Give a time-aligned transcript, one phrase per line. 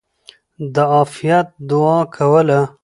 [0.73, 2.61] د عافيت دعاء کوله!!.